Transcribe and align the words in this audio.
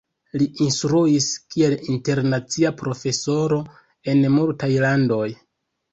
Li 0.41 0.45
instruis 0.67 1.27
kiel 1.55 1.75
internacia 1.95 2.73
profesoro 2.81 3.63
en 4.15 4.27
multaj 4.39 4.71
landoj. 4.87 5.25